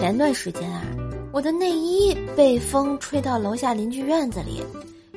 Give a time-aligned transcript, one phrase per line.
[0.00, 0.82] 前段时间啊，
[1.30, 4.64] 我的内衣被风吹到楼下邻居院子里，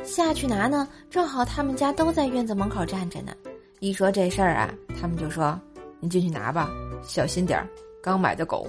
[0.03, 3.31] 下去拿呢，正好他们家都在院子门口站着呢。
[3.79, 5.57] 一说这事儿啊，他们就说
[6.01, 6.69] ：“你进去拿吧，
[7.01, 7.65] 小心点儿，
[8.01, 8.67] 刚买的狗。”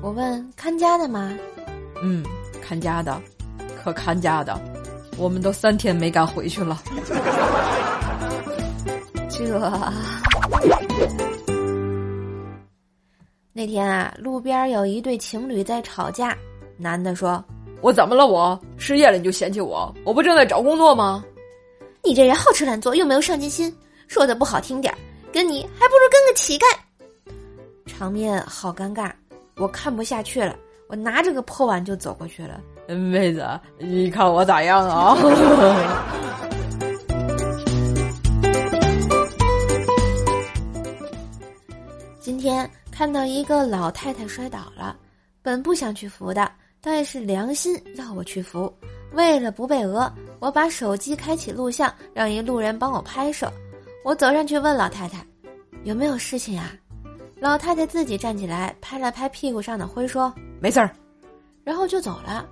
[0.00, 1.36] 我问看家的吗？
[2.00, 2.24] 嗯，
[2.62, 3.20] 看家的，
[3.82, 4.56] 可看家的，
[5.18, 6.80] 我们都三天没敢回去了。
[9.28, 9.44] 这。
[13.56, 16.36] 那天啊，路边有一对情侣在吵架。
[16.76, 17.42] 男的说
[17.80, 18.26] ：“我怎么了？
[18.26, 19.90] 我失业了你就嫌弃我？
[20.04, 21.24] 我不正在找工作吗？
[22.04, 23.74] 你这人好吃懒做又没有上进心，
[24.08, 24.98] 说的不好听点儿，
[25.32, 26.66] 跟你还不如跟个乞丐。”
[27.90, 29.10] 场面好尴尬，
[29.56, 30.54] 我看不下去了，
[30.86, 32.60] 我拿着个破碗就走过去了。
[32.94, 35.16] 妹子，你看我咋样啊？
[42.20, 42.70] 今天。
[42.96, 44.96] 看到一个老太太摔倒了，
[45.42, 48.72] 本不想去扶的，但是良心要我去扶。
[49.12, 53.52] 为了不被讹，我把手机开启录像，让一路人帮我拍摄。
[54.02, 55.22] 我走上去问老太太
[55.84, 56.72] ：“有没有事情啊？”
[57.38, 60.90] 老太太自己站起来，拍了拍屁股上的灰，说：“没事儿。”
[61.64, 62.48] 然后就走了。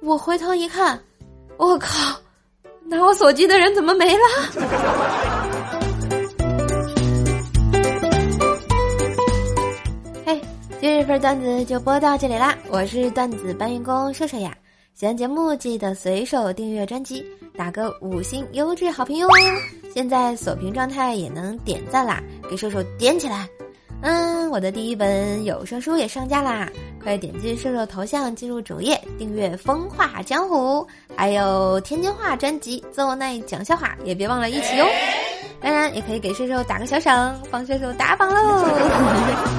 [0.00, 0.98] 我回头一看，
[1.58, 2.18] 我靠，
[2.86, 5.35] 拿我手机的人怎么没了？
[10.86, 12.56] 这份段子就播到这里啦！
[12.70, 14.56] 我是段子搬运工瘦瘦呀，
[14.94, 19.28] 喜欢节目记得随手订阅专辑，打个五星优质好评哟！
[19.92, 23.48] 现在锁屏状态也能点赞啦，给瘦瘦点起来！
[24.02, 26.70] 嗯，我的第一本有声书也上架啦，
[27.02, 30.56] 快点击射手头像进入主页订阅《风化江湖》，
[31.16, 34.86] 还有天津话专辑《奏奈讲笑话》，也别忘了一起哟！
[35.60, 38.68] 当然也可以给瘦瘦打个小赏，帮射手打榜喽！